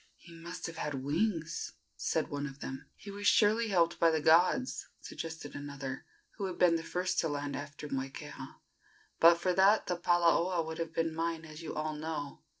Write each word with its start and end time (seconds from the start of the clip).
"He 0.15 0.33
must 0.33 0.65
have 0.65 0.77
had 0.77 1.03
wings," 1.03 1.73
said 1.95 2.27
one 2.29 2.47
of 2.47 2.59
them. 2.59 2.89
"He 2.95 3.11
was 3.11 3.27
surely 3.27 3.67
helped 3.67 3.99
by 3.99 4.09
the 4.09 4.19
gods," 4.19 4.87
suggested 4.99 5.53
another, 5.53 6.07
who 6.37 6.45
had 6.45 6.57
been 6.57 6.73
the 6.75 6.81
first 6.81 7.19
to 7.19 7.27
land 7.29 7.55
after 7.55 7.87
Moikeha. 7.87 8.55
"But 9.19 9.35
for 9.37 9.53
that 9.53 9.85
the 9.85 9.95
palaoa 9.95 10.65
would 10.65 10.79
have 10.79 10.91
been 10.95 11.13
mine, 11.13 11.45
as 11.45 11.61
you 11.61 11.75
all 11.75 11.93
know. 11.93 12.41